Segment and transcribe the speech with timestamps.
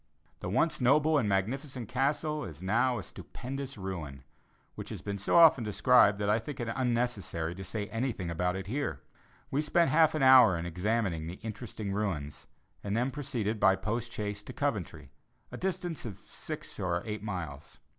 [0.39, 4.23] This once noble and magnificent castle is now a stupendous ruin,
[4.73, 8.55] which has been so often described that I think it unnecessary to say anything about
[8.55, 9.03] it here.
[9.51, 12.47] We spent half an hour in examining the interesting ruins,
[12.83, 15.11] and then proceeded by post chaise to Coventry,
[15.51, 17.77] a distance of six or eight miles.